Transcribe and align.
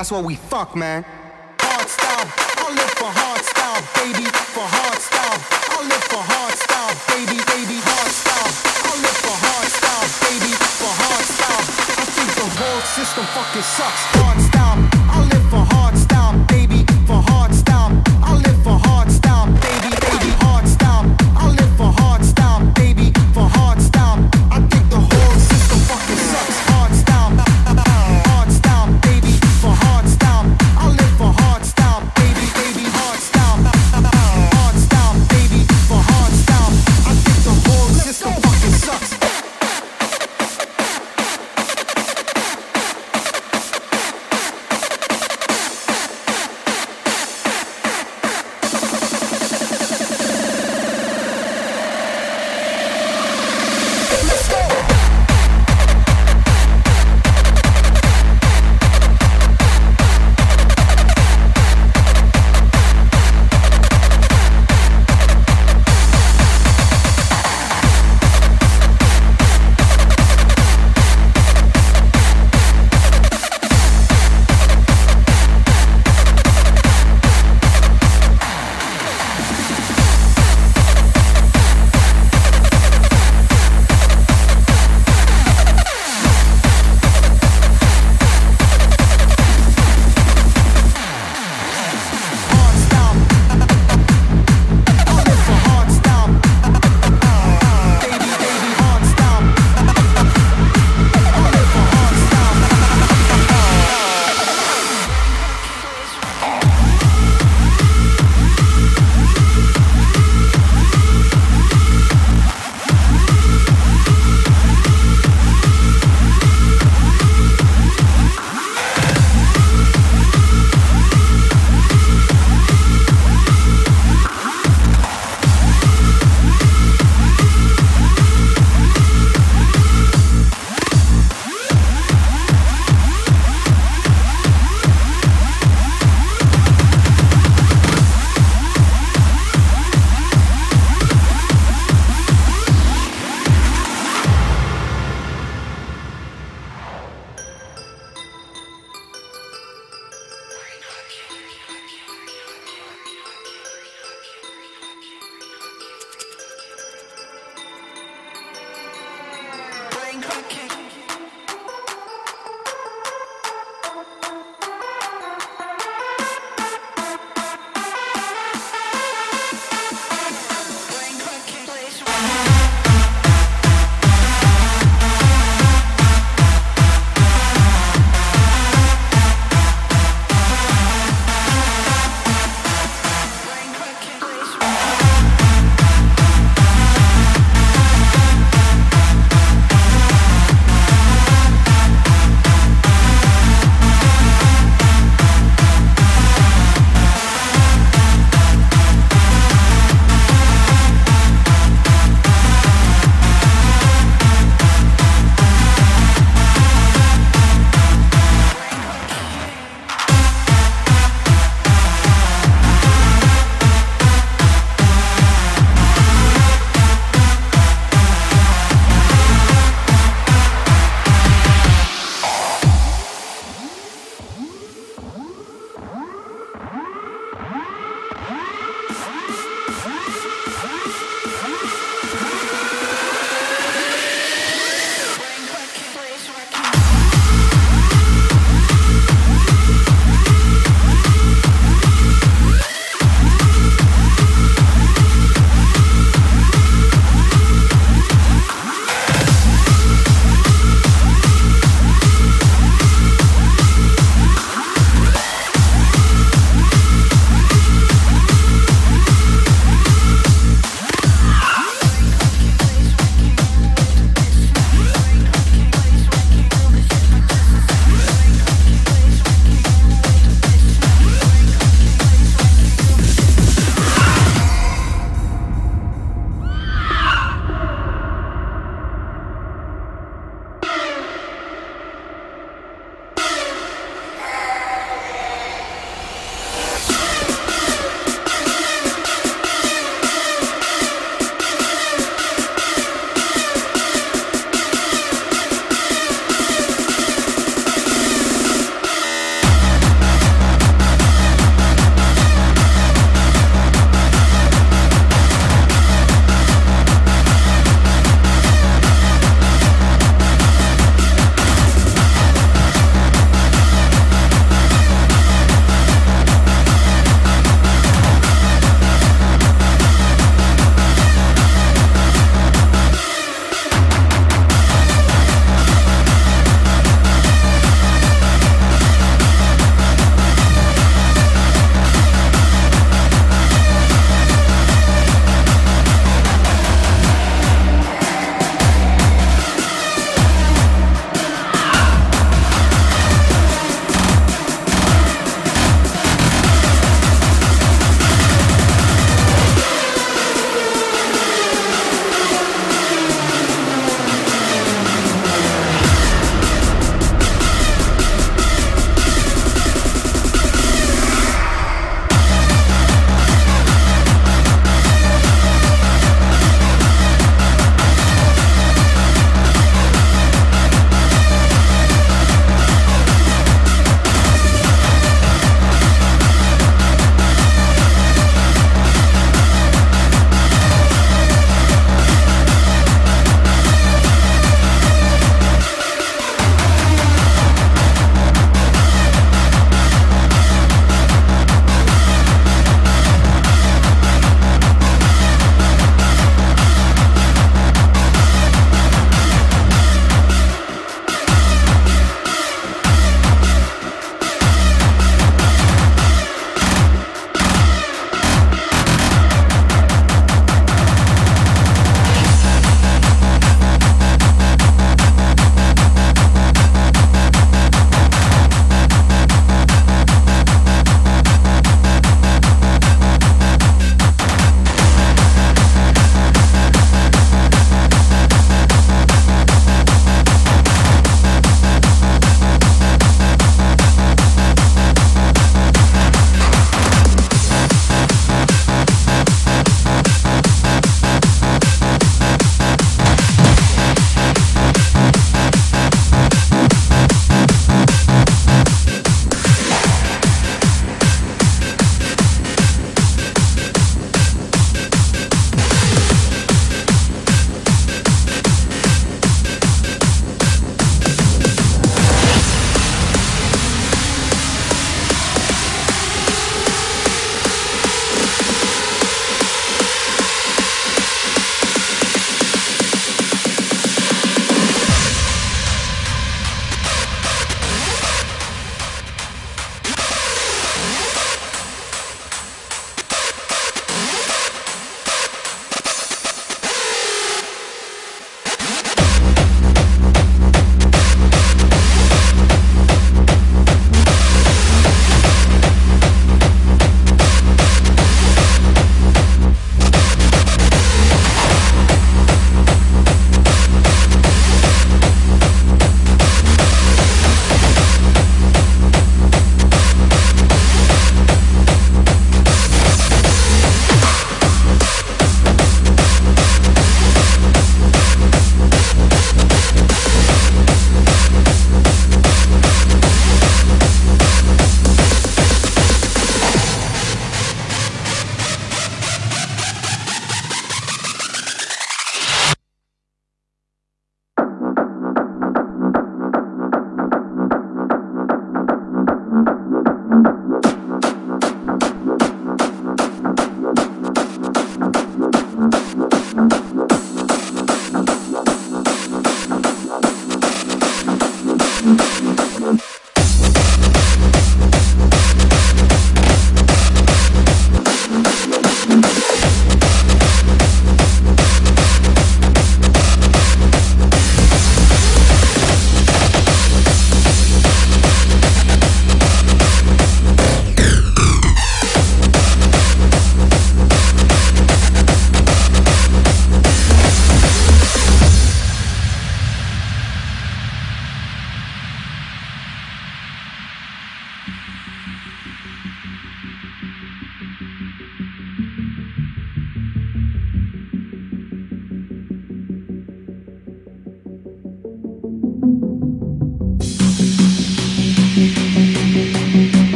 that's 0.00 0.10
what 0.10 0.24
we 0.24 0.34
fuck, 0.34 0.74
man. 0.74 1.04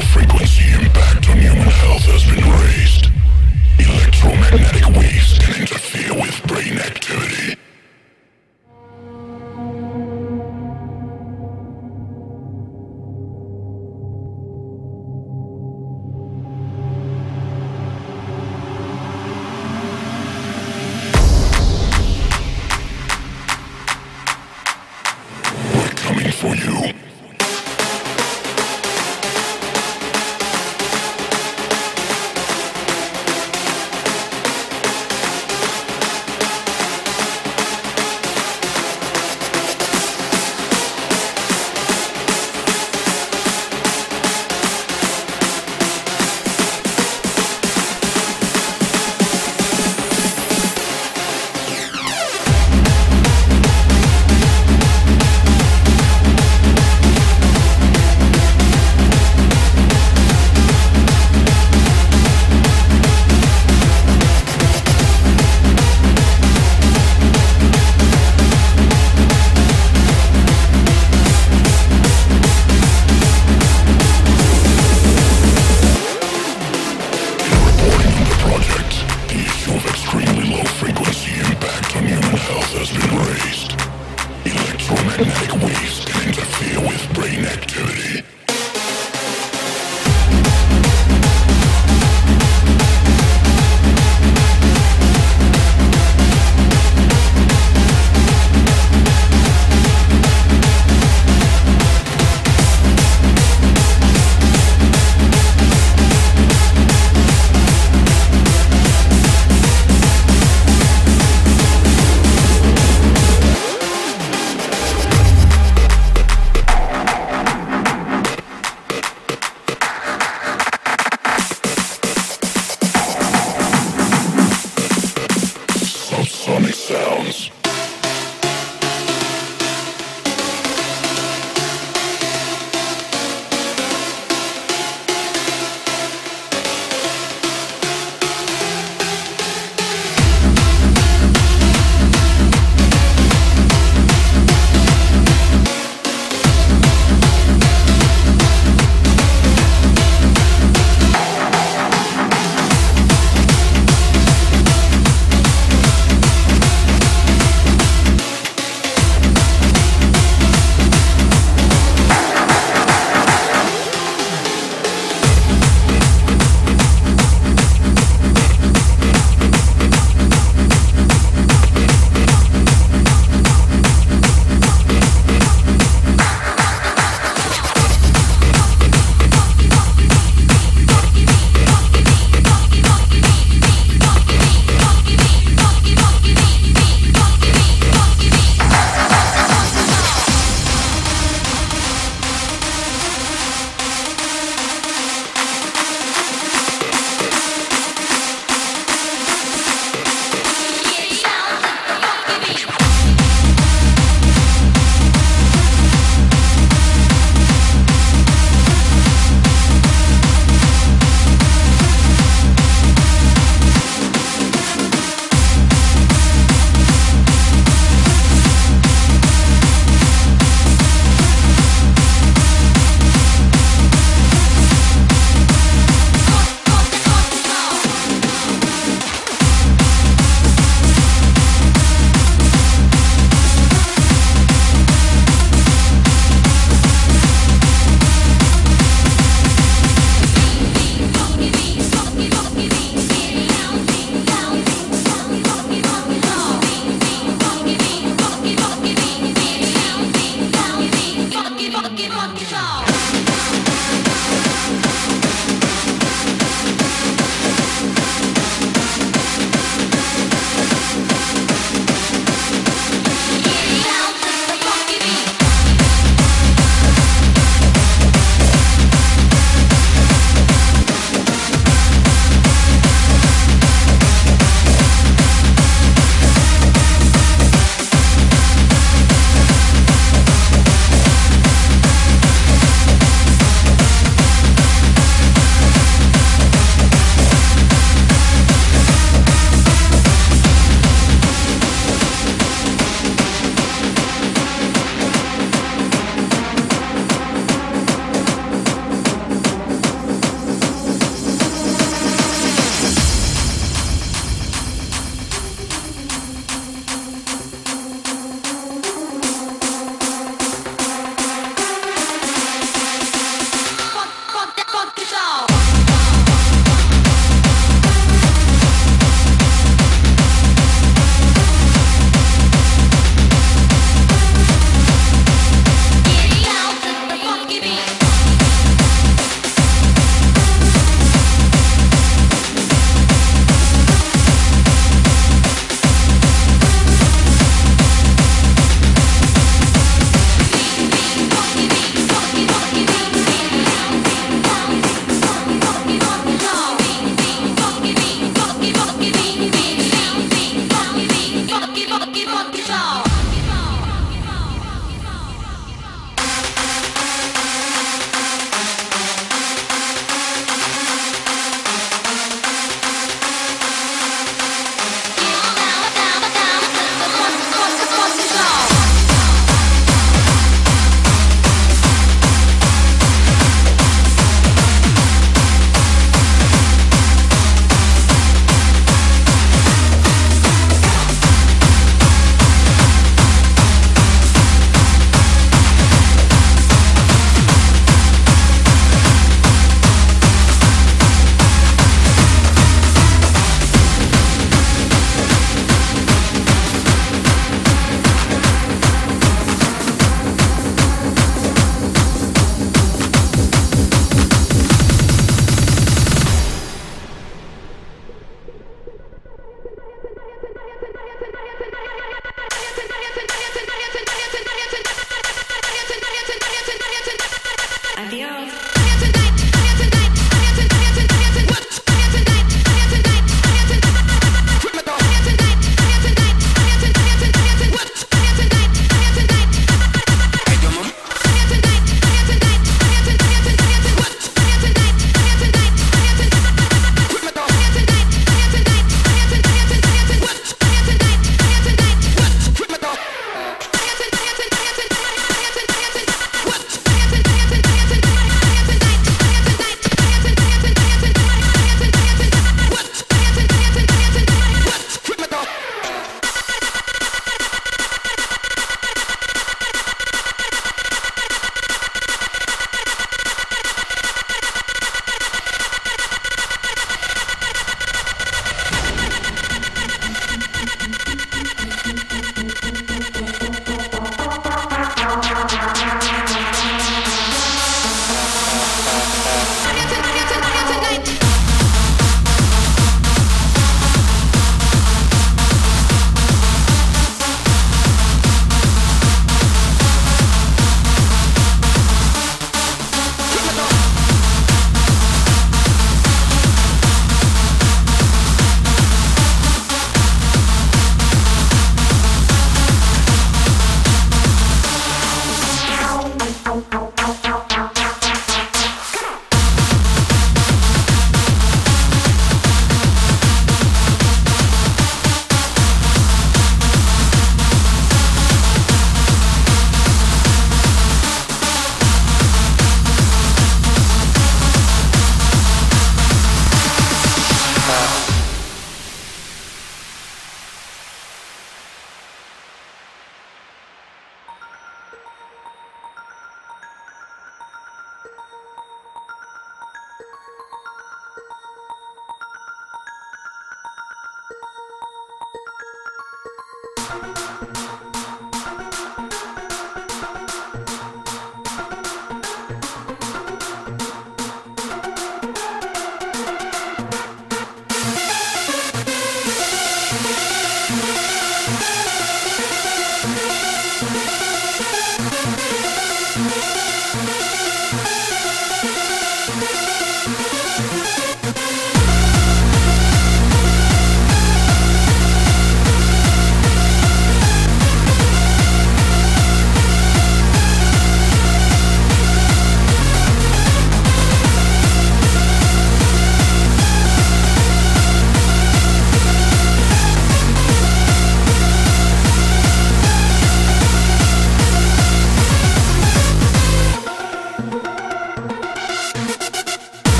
frequency 0.00 0.72
impact 0.72 1.28
on 1.28 1.38
human 1.38 1.68
health 1.68 2.02
has 2.02 2.24
been 2.24 2.44
raised. 2.44 3.19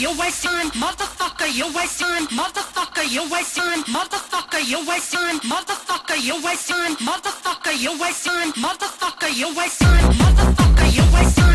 Waste 0.00 0.44
time, 0.44 0.70
motherfucker, 0.70 1.54
you 1.54 1.66
waste 1.74 2.00
time, 2.00 2.26
motherfucker, 2.28 3.04
you 3.12 3.30
waste 3.30 3.56
time, 3.56 3.84
motherfucker, 3.84 4.66
you 4.66 4.88
waste 4.88 5.12
time, 5.12 5.38
motherfucker, 5.40 6.16
you 6.24 6.42
waste 6.42 6.68
time, 6.68 6.96
motherfucker, 6.96 7.78
you 7.78 8.00
waste 8.00 8.24
time, 8.24 8.52
motherfucker, 8.52 9.36
you 9.36 9.54
waste 9.54 9.80
time, 9.80 10.12
motherfucker, 10.12 10.96
you 10.96 11.02
waste 11.14 11.36
time, 11.36 11.51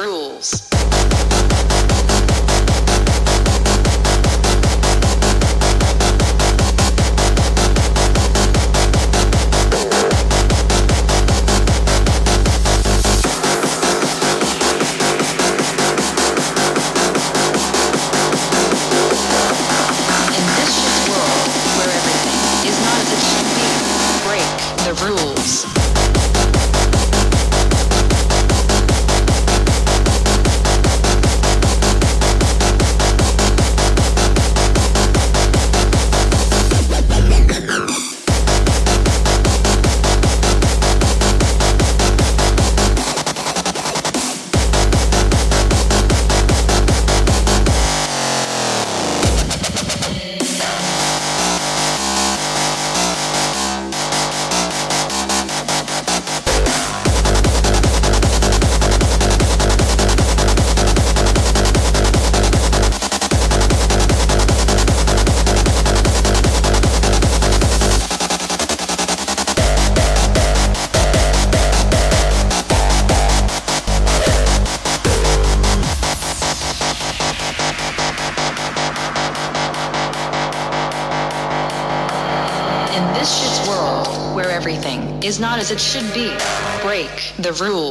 rules. 0.00 0.59
As 85.60 85.70
it 85.70 85.78
should 85.78 86.10
be. 86.14 86.32
Break 86.82 87.34
the 87.38 87.52
rules. 87.62 87.89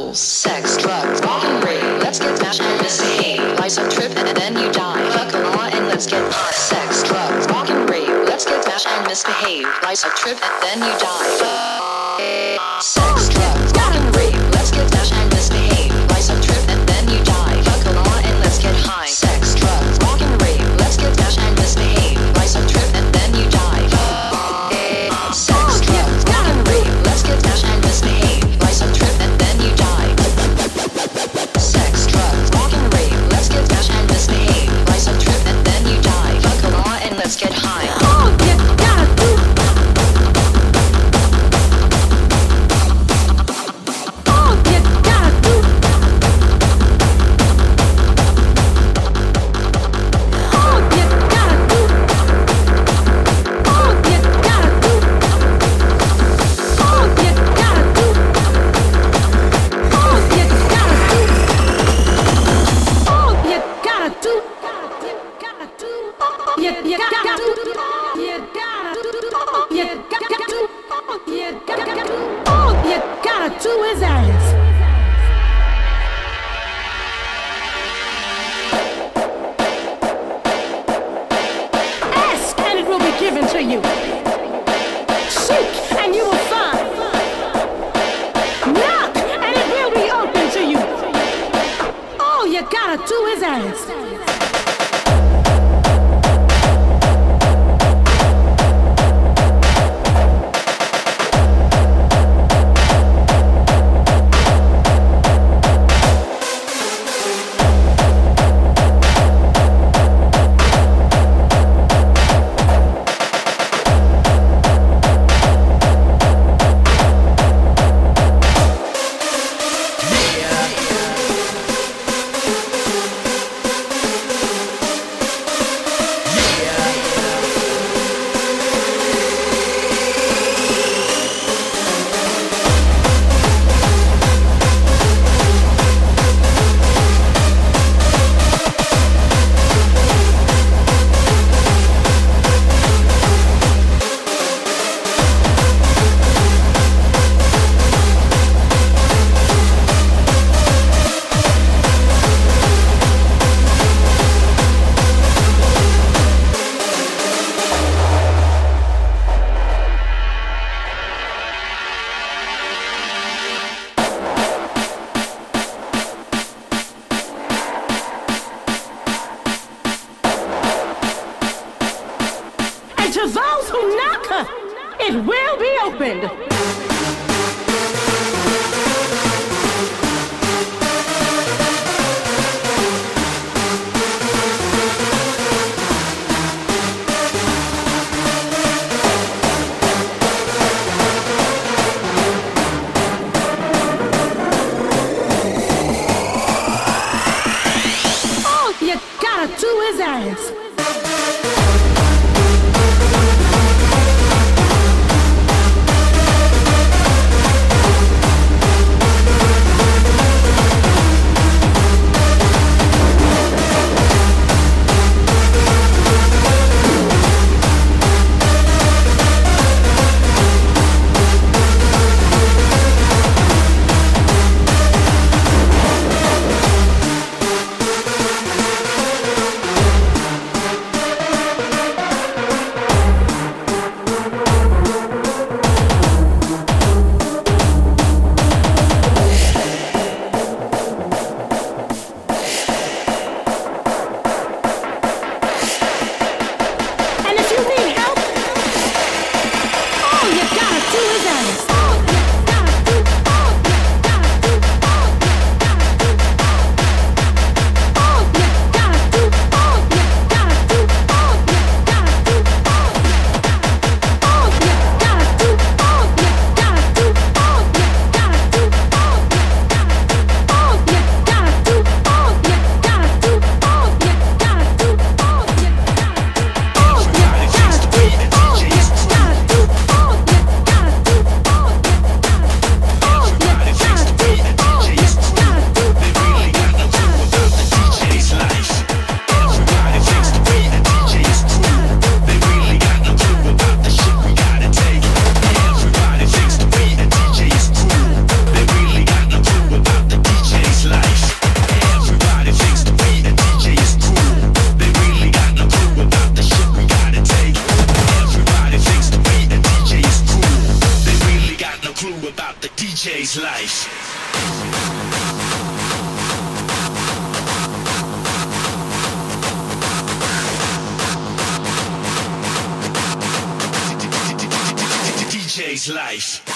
Life. 325.88 326.49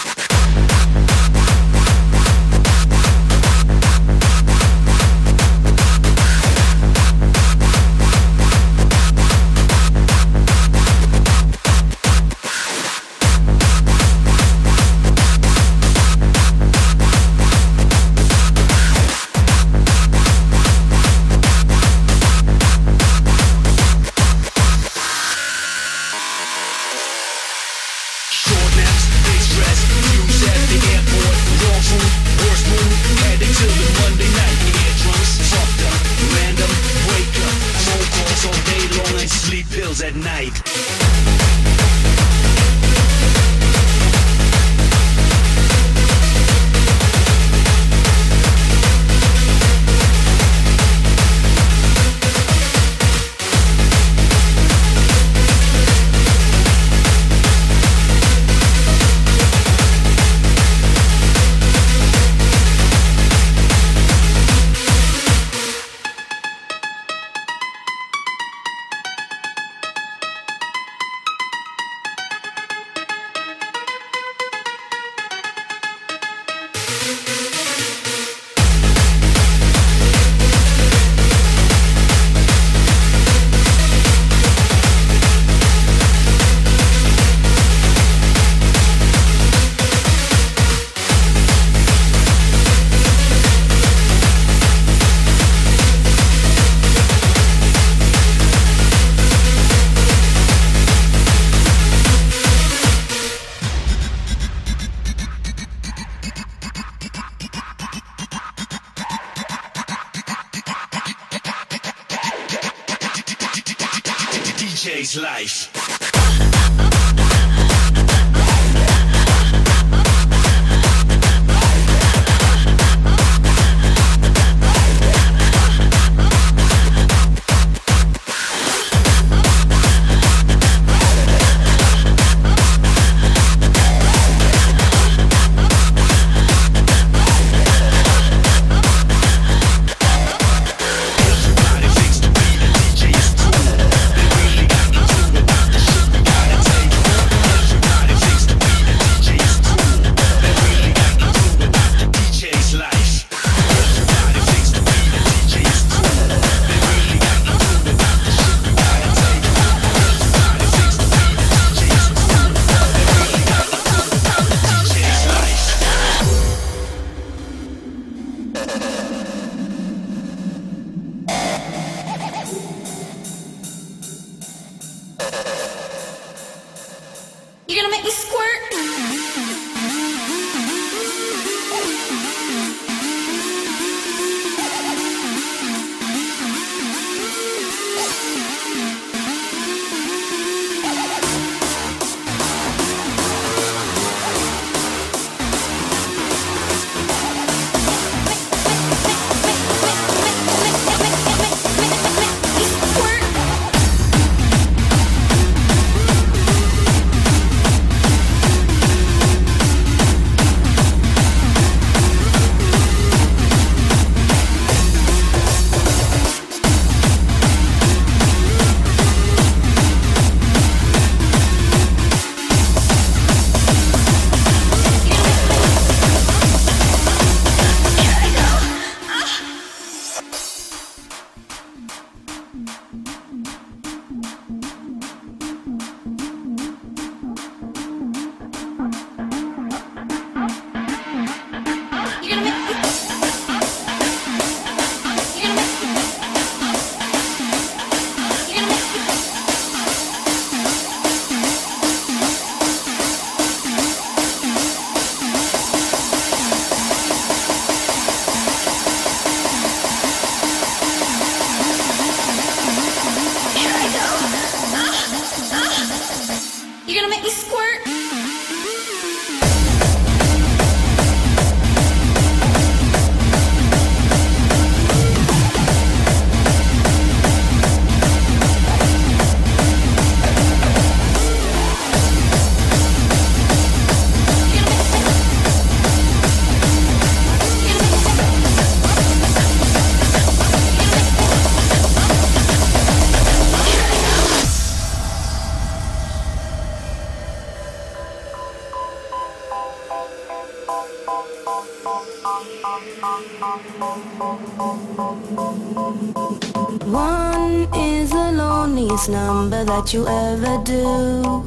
That 309.85 309.93
you 309.93 310.07
ever 310.09 310.57
do. 310.65 311.45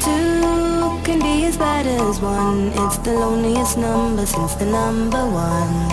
Two 0.00 1.00
can 1.02 1.18
be 1.20 1.46
as 1.46 1.56
bad 1.56 1.86
as 1.86 2.20
one. 2.20 2.68
It's 2.74 2.98
the 2.98 3.12
loneliest 3.12 3.78
number 3.78 4.26
since 4.26 4.54
the 4.56 4.66
number 4.66 5.24
one. 5.24 5.88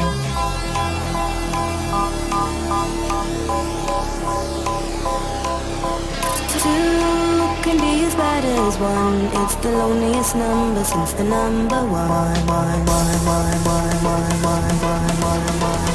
Two 6.59 7.63
can 7.63 7.77
be 7.79 8.03
as 8.03 8.15
bad 8.15 8.43
as 8.43 8.77
one. 8.77 9.43
It's 9.43 9.55
the 9.55 9.71
loneliest 9.71 10.35
number 10.35 10.83
since 10.83 11.13
the 11.13 11.23
number 11.23 11.81
one, 11.87 12.09
one, 12.09 12.45
one, 12.47 12.85
one, 12.85 13.21
one, 13.23 13.63
one, 13.63 14.03
one, 14.03 14.41
one, 14.43 14.79
one, 14.83 15.21
one, 15.21 15.59
one, 15.61 15.94